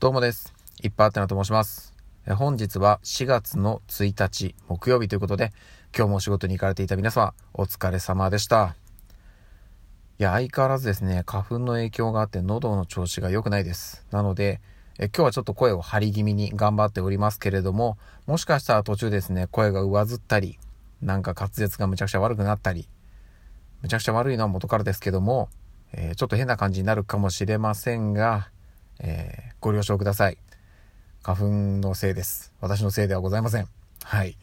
[0.00, 0.54] どうもです。
[0.80, 1.92] いっぱいあてなと申します。
[2.36, 5.50] 本日は4月の1日木曜日ということで、
[5.92, 8.76] 今日もお仕事に行かれていた皆様、お疲れ様でした。
[10.20, 14.06] いや、相変わらずですね、花粉の影響があって喉の調子が良くないです。
[14.12, 14.60] なので、
[15.00, 20.60] え今日はちょっと声を張り気味に頑張っておりますけれども、もしかしたら途中ですね、声が上ずったり、
[21.02, 22.88] なんか滑舌がむちゃくちゃ悪くなったり、
[23.82, 25.48] むちゃくちゃ悪いのは元からですけども、
[25.90, 28.50] えーちょっと変な感じになるかもしれませんが、
[29.00, 30.38] えーご了承ください。
[31.22, 31.44] 花粉
[31.80, 32.52] のせいです。
[32.60, 33.68] 私のせいではございません。
[34.04, 34.36] はい。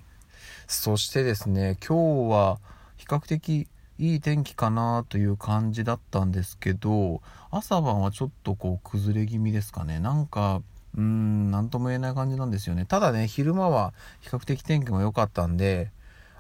[0.67, 2.59] そしてですね、今日は
[2.98, 3.67] 比較的
[3.98, 9.99] いい天気かなという感じだったんですけど、朝晩はちょっとこう崩れ気味ですかね。
[9.99, 10.62] なんか、
[10.95, 12.85] うーん、なんとも言えない感じなんですよね。
[12.85, 15.91] ただね、昼間は比較的天気も良かったんで、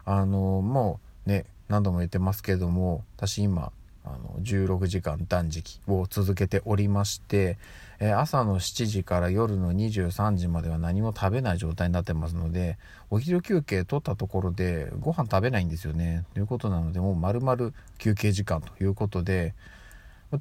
[0.03, 3.71] あの、もうね、何度も言ってますけども、私今、
[4.05, 7.57] あの16時間断食を続けておりまして、
[7.99, 12.77] え朝の7時から夜の23時までは何も食べない状態になってますので
[13.09, 19.53] お昼休憩取ったところでご飯食べないんですよねということなのでもう丸々休憩時間ということで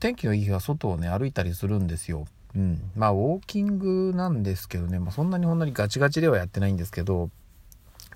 [0.00, 2.26] 天気のいい日は外をね歩いたりするんですよ。
[2.56, 7.30] うん、まあウォーキングなんですけどね、まあ、そんなにほんなにガチガチではやってないんですけど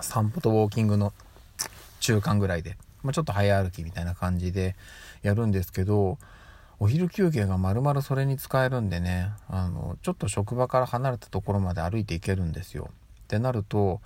[0.00, 1.12] 散歩とウォーキングの
[2.00, 4.76] 中間ぐらいで、まあ、ちょっと早歩きみたいな感じで
[5.22, 6.18] やるんですけど
[6.80, 12.90] お昼休憩が丸々それに使えるんでねあのちょっと職場から離れたところまで歩いていけるんですよ。
[13.22, 14.00] ってなると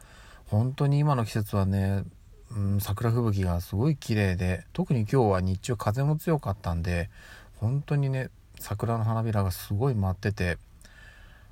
[0.47, 2.05] 本当に今の季節はね、
[2.51, 7.11] うん、桜吹雪がすごい綺麗で特に今日は日中風も強かったんで
[7.59, 10.59] 本当にね桜の花びらがすごい舞ってて。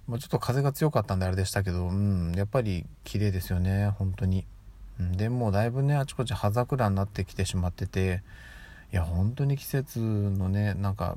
[0.09, 4.45] まあちょっと風が強かったんであれでしたけど、うん、やっぱり綺麗ですよね本当に。
[5.13, 8.23] でもだいぶねあちこち葉桜になってきてしまってて
[8.93, 11.17] いや本当に季節のねなんか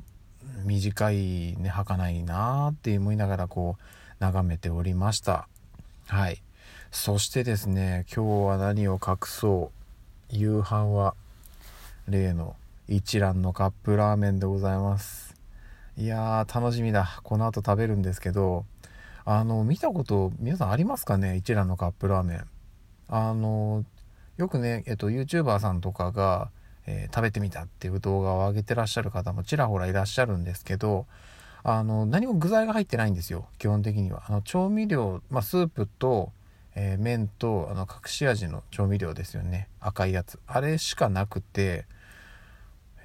[0.64, 3.82] 短いね儚いなーって思いながらこう
[4.20, 5.48] 眺めておりました。
[6.06, 6.40] はい。
[6.90, 9.70] そしてですね今日は何を隠そ
[10.30, 10.34] う。
[10.34, 11.14] 夕飯は
[12.08, 12.56] 例の
[12.88, 15.34] 一蘭のカップラーメンでございます。
[15.96, 17.20] いやー楽しみだ。
[17.22, 18.64] この後食べるんですけど
[19.24, 21.36] あの見たこと皆さんありますかね？
[21.36, 22.46] 一蘭のカップラーメン。
[23.08, 23.84] あの
[24.36, 26.50] よくね、えっと、YouTuber さんとかが、
[26.86, 31.06] えー食べてみたっていう動画を上げてらっしゃる方もちらほらいらっしゃるんですけど
[31.62, 34.24] あの何も具材が入ってないんですよ基本的には。
[34.26, 36.32] あの調味料、まあ、スープと、
[36.74, 39.68] えー麺とあの隠し味の調味料ですよね。
[39.80, 40.38] 赤いやつ。
[40.46, 41.86] あれしかなくて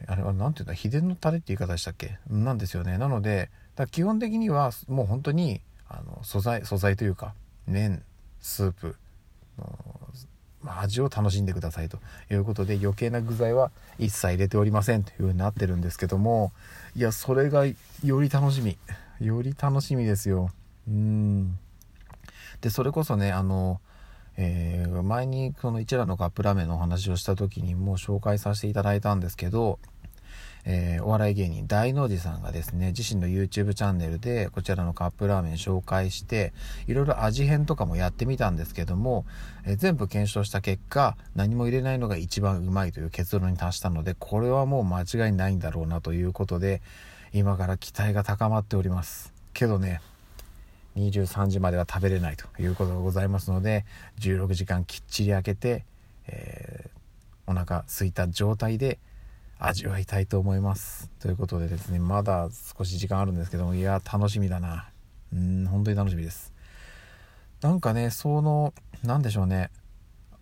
[0.08, 2.18] あれは何て言うんだ秘伝のタレって言い方でしたっけ？
[2.30, 2.98] なんですよね。
[2.98, 7.34] なのでだ基本的にはもう本当にあの素材素材というか
[7.68, 8.04] 麺
[8.42, 8.96] スープ
[10.66, 12.00] 味を楽しんでくださいと
[12.32, 16.52] いうことで余計な具材は一切入れておりませんという風になってるんですけども
[16.96, 17.76] いやそれがよ
[18.22, 18.78] り楽しみ。
[19.20, 20.50] より楽しみですよ。
[20.88, 21.58] うん。
[22.62, 23.80] でそれこそねあの、
[24.38, 29.80] えー前にその一蘭のカップラーメンのお話をした時にもう紹介させていただいたんですけど
[30.66, 36.54] えーお笑い芸人大の字さんがですね自身の YouTube チャンネルでこちらのカップラーメン紹介して
[36.88, 39.26] いろいろ味変とかもやってみたんですけども、
[39.66, 46.82] えー全部検証した結果何も入れないのが一番うまいという結論に達したのでこれはもう間違いないんだろうなということで
[47.34, 49.34] 今から期待が高まっております。
[49.54, 50.02] けどね
[50.98, 53.86] 23時までは食べれないということがございますので
[54.20, 55.86] 16時間きっちり空けて、
[56.28, 57.00] えー
[57.50, 59.00] お腹空いた状態で
[59.62, 61.12] 味わいたいと思います。
[61.20, 62.48] ということでですねまだ
[62.78, 64.90] 少し時間あるんですけどもいや楽しみだな。
[65.34, 66.54] うん本当に楽しみです。
[67.62, 69.70] なんかねその何でしょうね。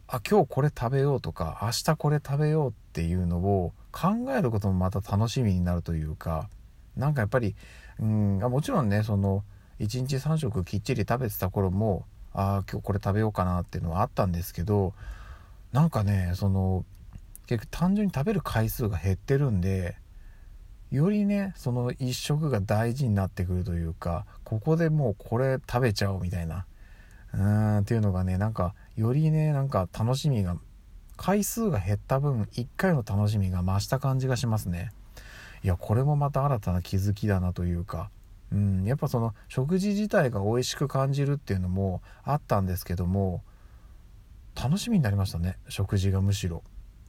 [0.08, 6.48] あ今日これ食べようとか明日これ食べようっていうのを考えることもまた楽しみになるというか
[6.96, 7.56] なんかやっぱり
[8.00, 9.44] うんあもちろんねその
[9.80, 14.94] 1日3食きっちり食べてた頃もあ今日これ食べようかなっていうのはあったんですけど
[15.74, 16.86] なんかねその
[17.48, 19.96] 結局単純に食べる回数が減ってるんで
[20.92, 26.66] よりねその一食が大事になってくるというかここでもうこれ食べちゃおうみたいな
[27.34, 30.58] うーんっていうのがねなんかよりねなんか楽しみが
[31.16, 34.92] 回数が減った分1回の楽しみが増した感じがしますね。
[35.64, 38.12] いやこれもまた新たな気づきだなというか
[38.52, 43.42] うんやっぱその食事自体が美味しく感じるっていうのもあったんですけども
[44.56, 46.62] 楽しみになりましたね食事がむしろ。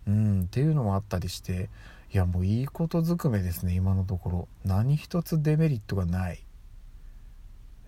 [0.08, 1.68] うんっていうのもあったりして
[2.12, 4.48] いやもういいことずくめですね今のところ。
[4.64, 6.42] 何一つデメリットがない。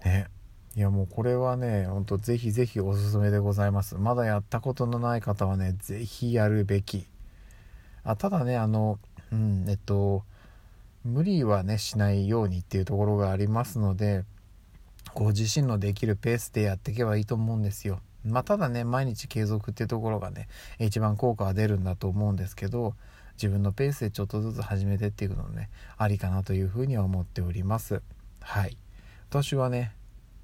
[0.04, 0.28] ね。
[0.76, 3.96] いやもうこれはねほんとぜひぜひおすすめでございます。
[3.96, 7.06] まだやったことのない方はねぜひやるべき。
[8.04, 8.98] あただねあの
[9.32, 10.22] うんえっと
[11.02, 14.24] 無理はねしないようにっていうところがありますので
[15.14, 18.00] ご自身のできるペースでやっていけばいいと思うんですよ。
[18.24, 22.94] まあ、ただね毎日継続っていうところがね一番効果は出るんだと思うんですけど
[23.34, 28.02] 自分のペースでちょっとずつ始めてっていくのねありかなというふうには思っております。
[28.40, 28.76] はい。
[29.30, 29.92] 私はね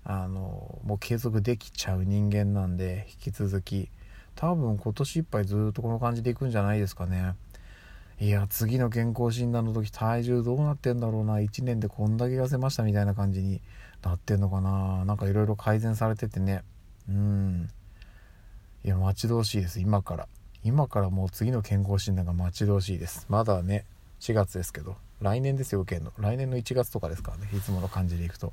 [0.04, 3.90] あのもう継続できちゃう人間なんで引き続き
[4.36, 7.34] 多分今年いっぱいずっとこの感じでいくんじゃないですかね。
[8.18, 13.60] いや次の健康診断の時体重どうなってんだろうな1年でこんだけ痩せましたみたいな感じに
[14.02, 15.04] なってんのかな。
[15.04, 16.62] なんかいろいろ改善されててね。
[17.08, 17.68] うん。
[18.84, 19.80] いや待ち遠しいです。
[19.80, 20.28] 今から。
[20.64, 23.26] 今からもう次の健康診断が待ち遠しいです。
[23.28, 23.84] まだね
[24.20, 24.96] 4月ですけど。
[25.20, 26.12] 来年ですよ受けんの。
[26.18, 27.48] 来年の1月とかですからね。
[27.56, 28.52] いつもの感じでいくと。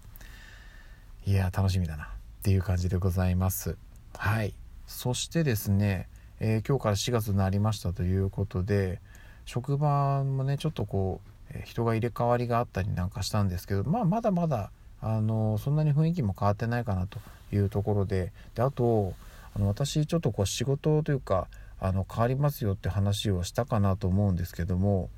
[1.25, 2.05] いや楽しみだな。
[2.05, 2.07] っ
[2.44, 3.77] ていう感じでございます。
[4.17, 4.53] はい。
[4.88, 6.07] そしてですね、
[6.39, 9.00] えー、今日から4月になりましたということで
[9.45, 14.71] 職場もねちょっとこう、え、人が入れ替わりがあったりなんかしたんですけどまあまだまだ
[15.01, 17.19] あのそんなに雰囲気も変わってないかなと
[17.55, 18.31] いうところで。
[18.55, 19.13] であと
[19.55, 21.47] あの私ちょっとこう仕事というか
[21.79, 25.09] あの変わりますよって話をしたかなと思うんですけども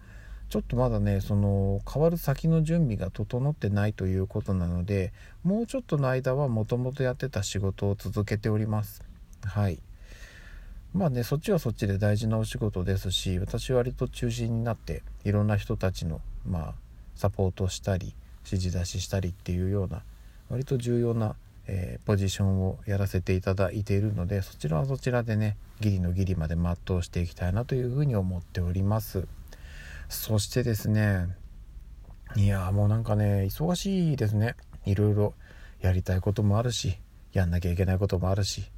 [0.49, 9.03] ちょっとまだねその変わる先の準備が整ってないということなのでもうちょっとの間はもともとやってた仕事を続けております。
[9.43, 9.79] はい。
[10.93, 16.73] まあねそっちはそっちで大事なお仕事ですし私割と中心になっていろんな人たちのまあ
[17.15, 18.15] サポートしたり
[18.45, 20.03] 指示出ししたりっていうような
[20.49, 21.35] 割と重要な
[21.67, 29.27] えー、ポジションをやらせていただいているのでそちらはそちらでねギリのギリまで全うしていきたいなというふうに思っております。
[30.07, 31.27] そしてですね
[32.35, 34.55] いやもうなんかね忙しいですね。
[34.85, 35.33] いろいろ
[35.81, 36.99] やりたいこともあるし
[37.33, 38.71] やんなきゃいけないこともあるし。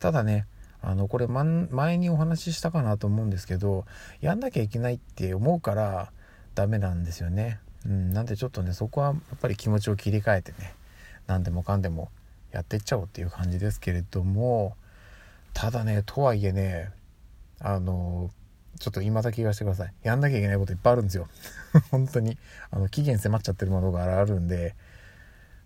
[0.00, 0.46] ただね
[0.82, 3.84] あのこれ前にお話ししたかなと思うんですけど
[4.20, 6.10] やんなきゃいけないって思うから
[6.56, 10.74] ダメなんですよね、うん、なんでちょっとねそこはやっぱり気持ちを切り替えてね
[11.28, 12.10] 何でもかんでも
[12.52, 14.76] やっていっちゃおうっていう感じですけれども
[15.54, 16.90] ただねとはいえね
[17.60, 18.30] あの
[18.78, 19.92] ちょっと今だけ言わせてください。
[20.02, 21.28] やんなきゃいけないこといっぱいあるんですよ。
[21.92, 22.38] 本当に。
[22.70, 24.74] あの期限迫っちゃってるものがあるんで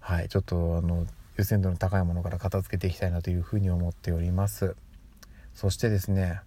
[0.01, 1.07] はいちょっとあの
[1.39, 4.77] 優先度の高いものから片付けていきたいなというふうに思っております。
[5.55, 6.41] そしてですね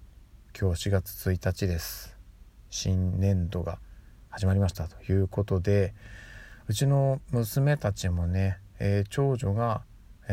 [0.59, 2.15] 今日4月1日です。
[2.69, 3.79] 新年度が
[4.29, 5.95] 始まりましたということで
[6.67, 9.81] うちの娘たちもね、えー、長女が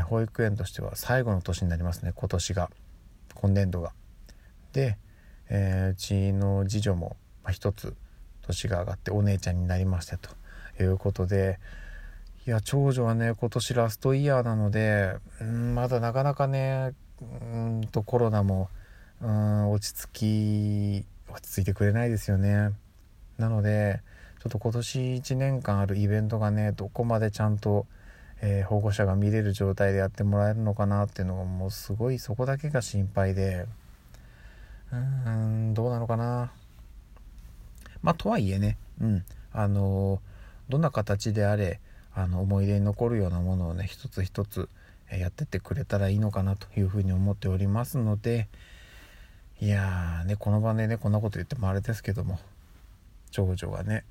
[0.02, 2.70] 保育園としては最後の年になりますね今年が
[3.34, 3.92] 今年度が。
[4.72, 4.98] で、
[5.48, 7.94] えー、うちの次女も、まあ、一つ
[8.42, 10.30] 年が上がってお姉ちゃんになりましたと
[10.80, 11.58] いうことで
[12.46, 18.68] いや長女はね今年ラストイヤーなのでんまだなかなかねうんとコロナも
[19.20, 22.70] うん落ち着き落ち着いてくれないですよね。
[23.38, 24.00] なので
[24.42, 27.86] ちょっと今年1年間あるイベントがねどこまでちゃんと
[28.42, 33.66] えー、保護者が見れる状態でやってもらえるのかなっていうのがもうすごいそこだけが心配で。
[34.92, 36.52] うーんどうなのかな。
[38.02, 39.24] まあとはいえねうん。
[39.52, 41.80] あのー、どんな形であれ
[42.14, 44.68] あの思い出に残るようなものをね一つ一つ
[45.10, 48.48] やってってくれたらいいのかなというふうに思っておりますので
[49.60, 52.38] いやーねこの場でねこんなこと言ってもあれですけども
[53.30, 54.04] 長女がね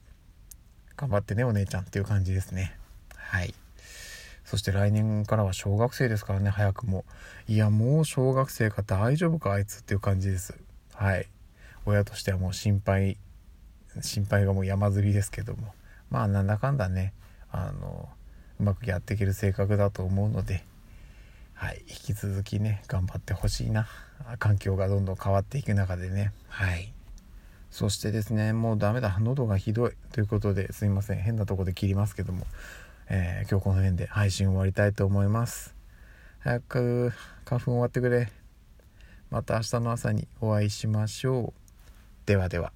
[0.95, 2.77] 頑張ってねお姉ちゃんっていう感じですね。
[3.15, 3.53] はい。
[4.45, 7.03] そして来年からは小学生ですからね早くも。
[7.47, 10.55] いやもう小学生か大丈夫かあいつっていう感じです。
[10.93, 11.27] はい。
[11.85, 13.17] 親としてはもう心配
[14.01, 15.73] 心配がもう山積みですけども。
[16.11, 17.13] まあなんだかんだね
[17.51, 18.07] あの
[18.59, 20.63] うまくやっていける性格だと思うので
[21.55, 21.83] はい。
[21.87, 23.87] 引き続きね頑張ってほしいな。
[24.37, 26.31] 環境がどんどん変わっていく中でね。
[26.49, 26.93] はい。
[27.71, 29.17] そしてですねもうダメだ。
[29.19, 29.91] 喉がひどい。
[30.11, 31.17] ということですいません。
[31.17, 32.45] 変なとこで切りますけども。
[33.07, 35.75] えー、今日この辺で配信終わりたいと思います。
[36.39, 37.13] 早く
[37.45, 38.31] 花粉終わってくれ。
[39.29, 41.71] また明日の朝にお会いしましょう。
[42.25, 42.71] ではでは。